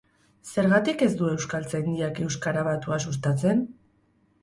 [0.51, 3.67] Zergatik ez du Euskaltzaindiak euskara batua sustatzen?